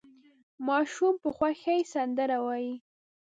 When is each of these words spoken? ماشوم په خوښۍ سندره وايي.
ماشوم 0.67 1.13
په 1.23 1.29
خوښۍ 1.35 1.79
سندره 1.93 2.37
وايي. 2.45 2.73